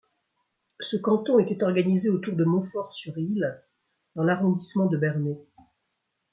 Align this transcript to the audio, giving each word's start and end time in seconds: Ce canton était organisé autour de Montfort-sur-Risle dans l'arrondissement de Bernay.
Ce 0.79 0.97
canton 0.97 1.37
était 1.37 1.61
organisé 1.63 2.09
autour 2.09 2.35
de 2.35 2.43
Montfort-sur-Risle 2.43 3.61
dans 4.15 4.23
l'arrondissement 4.23 4.87
de 4.87 4.97
Bernay. 4.97 5.37